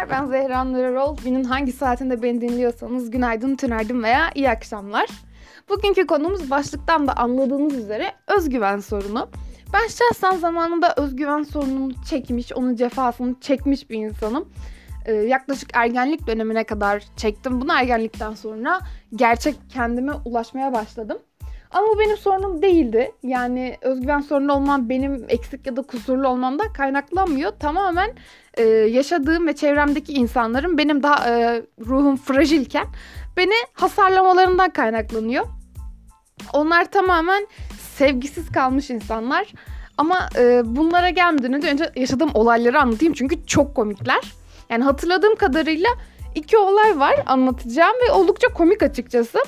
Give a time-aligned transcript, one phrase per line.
[0.00, 1.16] Merhabalar ben Zehra Nurerol.
[1.24, 5.06] Günün hangi saatinde beni dinliyorsanız günaydın, tünaydın veya iyi akşamlar.
[5.68, 9.28] Bugünkü konumuz başlıktan da anladığınız üzere özgüven sorunu.
[9.72, 14.48] Ben şahsen zamanında özgüven sorununu çekmiş, onun cefasını çekmiş bir insanım.
[15.06, 17.60] Ee, yaklaşık ergenlik dönemine kadar çektim.
[17.60, 18.80] Bunu ergenlikten sonra
[19.14, 21.18] gerçek kendime ulaşmaya başladım.
[21.70, 23.12] Ama bu benim sorunum değildi.
[23.22, 27.50] Yani özgüven sorunu olmam benim eksik ya da kusurlu olmamdan kaynaklanmıyor.
[27.50, 28.10] Tamamen
[28.54, 32.86] e, yaşadığım ve çevremdeki insanların benim daha e, ruhum fragilken
[33.36, 35.46] beni hasarlamalarından kaynaklanıyor.
[36.52, 37.46] Onlar tamamen
[37.96, 39.52] sevgisiz kalmış insanlar.
[39.98, 44.20] Ama e, bunlara gelmeden önce yaşadığım olayları anlatayım çünkü çok komikler.
[44.70, 45.88] Yani hatırladığım kadarıyla
[46.34, 49.38] iki olay var anlatacağım ve oldukça komik açıkçası.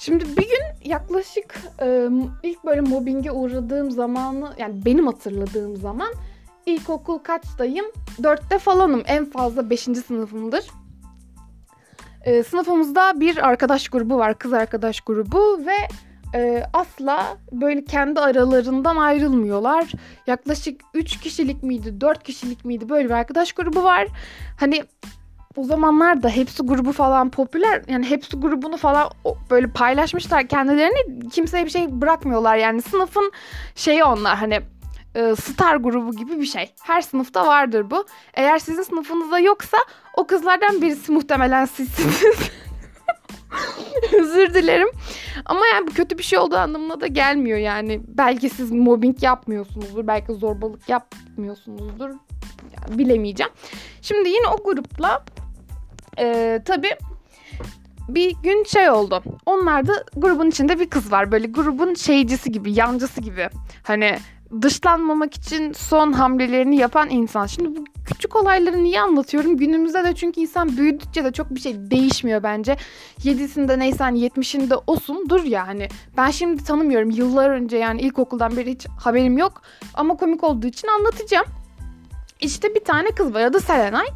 [0.00, 2.08] Şimdi bir gün yaklaşık e,
[2.42, 6.08] ilk böyle mobbinge uğradığım zamanı yani benim hatırladığım zaman
[6.66, 7.86] ilkokul kaçtayım?
[8.22, 9.02] Dörtte falanım.
[9.06, 10.70] En fazla beşinci sınıfımdır.
[12.48, 14.38] Sınıfımızda bir arkadaş grubu var.
[14.38, 15.76] Kız arkadaş grubu ve
[16.34, 19.92] e, asla böyle kendi aralarından ayrılmıyorlar.
[20.26, 24.08] Yaklaşık 3 kişilik miydi, 4 kişilik miydi böyle bir arkadaş grubu var.
[24.60, 24.84] Hani
[25.56, 27.82] o zamanlar da hepsi grubu falan popüler.
[27.88, 29.10] Yani hepsi grubunu falan
[29.50, 31.28] böyle paylaşmışlar kendilerini.
[31.28, 32.82] Kimseye bir şey bırakmıyorlar yani.
[32.82, 33.32] Sınıfın
[33.74, 34.60] şeyi onlar hani
[35.14, 36.72] e, star grubu gibi bir şey.
[36.82, 38.04] Her sınıfta vardır bu.
[38.34, 39.76] Eğer sizin sınıfınızda yoksa
[40.16, 42.50] o kızlardan birisi muhtemelen sizsiniz.
[44.20, 44.88] Özür dilerim.
[45.44, 48.00] Ama yani bu kötü bir şey olduğu anlamına da gelmiyor yani.
[48.08, 50.06] Belki siz mobbing yapmıyorsunuzdur.
[50.06, 52.10] Belki zorbalık yapmıyorsunuzdur.
[52.72, 53.52] Yani bilemeyeceğim.
[54.02, 55.24] Şimdi yine o grupla
[56.20, 56.96] e, tabii
[58.08, 59.22] bir gün şey oldu.
[59.46, 61.32] Onlarda grubun içinde bir kız var.
[61.32, 63.48] Böyle grubun şeycisi gibi, yancısı gibi.
[63.82, 64.18] Hani
[64.62, 67.46] dışlanmamak için son hamlelerini yapan insan.
[67.46, 69.56] Şimdi bu küçük olayları niye anlatıyorum?
[69.56, 72.76] Günümüzde de çünkü insan büyüdükçe de çok bir şey değişmiyor bence.
[73.22, 75.88] Yedisinde neysen yetmişinde olsun dur yani.
[76.16, 77.10] Ben şimdi tanımıyorum.
[77.10, 79.62] Yıllar önce yani ilkokuldan beri hiç haberim yok.
[79.94, 81.46] Ama komik olduğu için anlatacağım.
[82.40, 84.06] İşte bir tane kız var adı Selenay.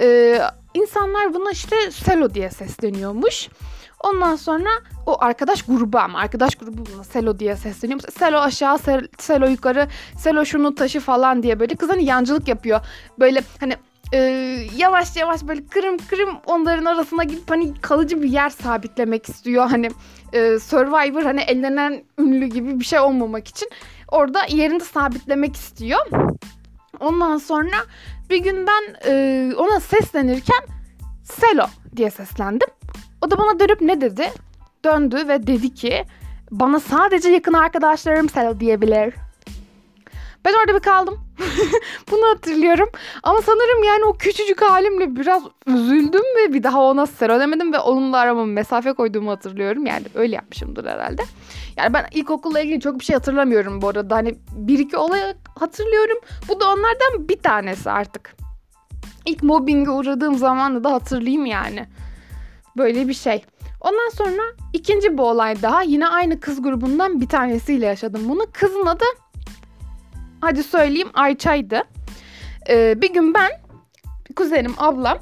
[0.00, 0.40] Ee,
[0.74, 3.48] insanlar buna işte Selo diye sesleniyormuş.
[4.00, 4.68] Ondan sonra
[5.06, 8.00] o arkadaş grubu ama arkadaş grubu buna Selo diye sesleniyor.
[8.18, 8.78] Selo aşağı,
[9.18, 9.88] Selo yukarı,
[10.18, 12.80] Selo şunu taşı falan diye böyle kız hani yancılık yapıyor.
[13.18, 13.76] Böyle hani
[14.12, 14.18] e,
[14.76, 19.66] yavaş yavaş böyle kırım kırım onların arasına gidip hani kalıcı bir yer sabitlemek istiyor.
[19.70, 19.90] Hani
[20.32, 23.68] e, Survivor hani ellenen ünlü gibi bir şey olmamak için
[24.08, 26.06] orada yerini sabitlemek istiyor.
[27.00, 27.76] Ondan sonra
[28.30, 30.60] bir gün ben e, ona seslenirken
[31.24, 32.68] Selo diye seslendim.
[33.22, 34.32] O da bana dönüp ne dedi?
[34.84, 36.04] Döndü ve dedi ki
[36.50, 39.14] bana sadece yakın arkadaşlarım Selo diyebilir.
[40.44, 41.18] Ben orada bir kaldım.
[42.10, 42.88] Bunu hatırlıyorum.
[43.22, 47.78] Ama sanırım yani o küçücük halimle biraz üzüldüm ve bir daha ona sero demedim ve
[47.78, 49.86] onunla arama mesafe koyduğumu hatırlıyorum.
[49.86, 51.22] Yani öyle yapmışımdır herhalde.
[51.76, 54.16] Yani ben ilkokulla ilgili çok bir şey hatırlamıyorum bu arada.
[54.16, 55.20] Hani bir iki olay
[55.60, 56.18] hatırlıyorum.
[56.48, 58.36] Bu da onlardan bir tanesi artık.
[59.26, 61.86] İlk mobbinge uğradığım zamanı da hatırlayayım yani.
[62.76, 63.44] Böyle bir şey.
[63.80, 68.46] Ondan sonra ikinci bir olay daha yine aynı kız grubundan bir tanesiyle yaşadım bunu.
[68.52, 69.04] Kızın adı
[70.40, 71.82] hadi söyleyeyim Ayça'ydı.
[72.68, 73.50] Ee, bir gün ben
[74.36, 75.18] kuzenim ablam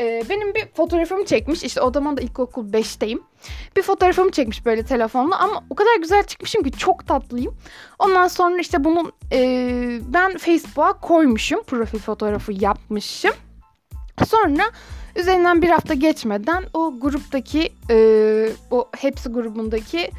[0.00, 1.62] e, benim bir fotoğrafımı çekmiş.
[1.62, 3.20] İşte o zaman da ilkokul 5'teyim.
[3.76, 7.54] Bir fotoğrafımı çekmiş böyle telefonla ama o kadar güzel çıkmışım ki çok tatlıyım.
[7.98, 9.38] Ondan sonra işte bunu e,
[10.02, 11.62] ben Facebook'a koymuşum.
[11.62, 13.34] Profil fotoğrafı yapmışım.
[14.26, 14.62] Sonra
[15.16, 20.10] üzerinden bir hafta geçmeden o gruptaki e, o hepsi grubundaki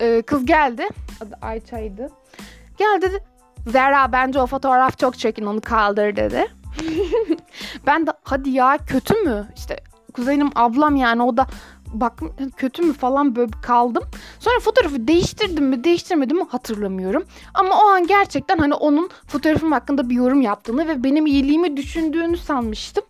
[0.00, 0.88] e, kız geldi.
[1.20, 2.10] Adı Ayça'ydı.
[2.78, 3.24] Gel dedi.
[3.66, 6.46] Zera bence o fotoğraf çok çekin onu kaldır dedi.
[7.86, 9.48] ben de hadi ya kötü mü?
[9.56, 9.76] İşte
[10.12, 11.46] kuzenim ablam yani o da
[11.94, 12.20] bak
[12.56, 14.02] kötü mü falan böyle kaldım.
[14.38, 17.24] Sonra fotoğrafı değiştirdim mi değiştirmedim mi hatırlamıyorum.
[17.54, 22.36] Ama o an gerçekten hani onun fotoğrafım hakkında bir yorum yaptığını ve benim iyiliğimi düşündüğünü
[22.36, 23.04] sanmıştım.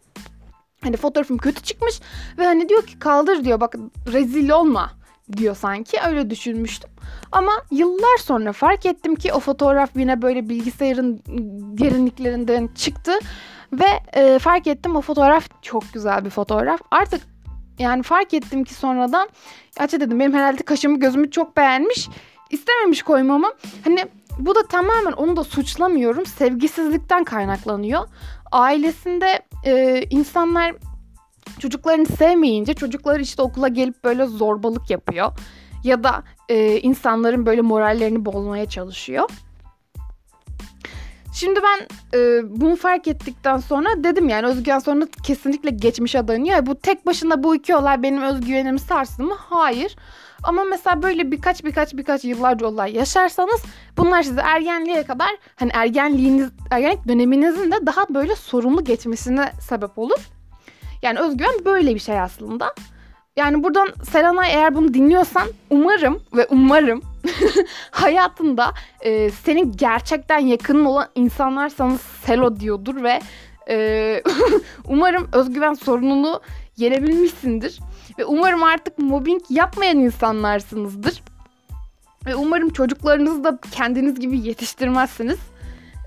[0.83, 2.01] Hani fotoğrafım kötü çıkmış
[2.39, 3.75] ve hani diyor ki kaldır diyor bak
[4.13, 4.93] rezil olma
[5.37, 6.91] diyor sanki öyle düşünmüştüm.
[7.33, 11.23] Ama yıllar sonra fark ettim ki o fotoğraf yine böyle bilgisayarın
[11.79, 13.13] derinliklerinden çıktı
[13.73, 16.81] ve e, fark ettim o fotoğraf çok güzel bir fotoğraf.
[16.91, 17.23] Artık
[17.79, 19.29] yani fark ettim ki sonradan
[19.79, 22.09] Açı dedim benim herhalde kaşımı gözümü çok beğenmiş.
[22.51, 23.51] istememiş koymamı.
[23.85, 24.07] Hani
[24.39, 26.27] bu da tamamen onu da suçlamıyorum.
[26.27, 28.09] Sevgisizlikten kaynaklanıyor.
[28.53, 30.75] Ailesinde e, insanlar
[31.59, 35.33] çocuklarını sevmeyince çocuklar işte okula gelip böyle zorbalık yapıyor.
[35.85, 39.31] Ya da e, insanların böyle morallerini bozmaya çalışıyor.
[41.33, 41.87] Şimdi ben
[42.19, 46.67] e, bunu fark ettikten sonra dedim yani özgüven sorunu kesinlikle geçmişe dayanıyor.
[46.67, 49.35] Bu tek başına bu iki olay benim özgüvenimi sarstı mı?
[49.39, 49.97] Hayır.
[50.43, 53.63] Ama mesela böyle birkaç birkaç birkaç yıllarca olay yaşarsanız
[53.97, 60.29] bunlar size ergenliğe kadar hani ergenliğiniz ergenlik döneminizin de daha böyle sorumlu geçmesine sebep olur.
[61.03, 62.75] Yani özgüven böyle bir şey aslında.
[63.37, 67.03] Yani buradan Serenay eğer bunu dinliyorsan umarım ve umarım
[67.91, 73.21] hayatında e, senin gerçekten yakının olan insanlar sana Selo diyordur ve
[73.69, 74.23] e,
[74.89, 76.41] umarım özgüven sorununu
[76.77, 77.81] yenebilmişsindir.
[78.19, 81.23] Ve umarım artık mobbing yapmayan insanlarsınızdır.
[82.27, 85.39] Ve umarım çocuklarınızı da kendiniz gibi yetiştirmezsiniz.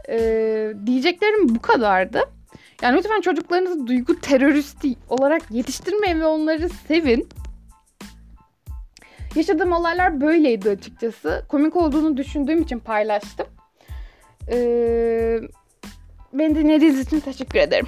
[0.09, 2.21] Ee, diyeceklerim bu kadardı.
[2.81, 7.29] Yani lütfen çocuklarınızı duygu teröristi olarak yetiştirmeyin ve onları sevin.
[9.36, 11.46] Yaşadığım olaylar böyleydi açıkçası.
[11.48, 13.48] Komik olduğunu düşündüğüm için paylaştım.
[14.52, 15.40] Ee,
[16.34, 17.88] beni dinlediğiniz için teşekkür ederim.